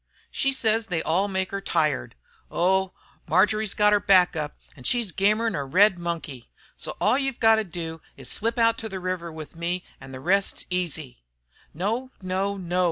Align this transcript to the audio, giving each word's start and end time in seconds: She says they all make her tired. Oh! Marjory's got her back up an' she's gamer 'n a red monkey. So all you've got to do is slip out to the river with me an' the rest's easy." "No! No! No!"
She 0.31 0.51
says 0.51 0.87
they 0.87 1.03
all 1.03 1.27
make 1.27 1.51
her 1.51 1.61
tired. 1.61 2.15
Oh! 2.49 2.93
Marjory's 3.27 3.75
got 3.75 3.93
her 3.93 3.99
back 3.99 4.35
up 4.35 4.57
an' 4.75 4.83
she's 4.83 5.11
gamer 5.11 5.45
'n 5.45 5.53
a 5.53 5.63
red 5.63 5.99
monkey. 5.99 6.49
So 6.75 6.97
all 6.99 7.19
you've 7.19 7.39
got 7.39 7.57
to 7.57 7.63
do 7.63 8.01
is 8.17 8.27
slip 8.27 8.57
out 8.57 8.79
to 8.79 8.89
the 8.89 8.99
river 8.99 9.31
with 9.31 9.55
me 9.55 9.85
an' 9.99 10.11
the 10.11 10.19
rest's 10.19 10.65
easy." 10.71 11.21
"No! 11.71 12.09
No! 12.19 12.57
No!" 12.57 12.79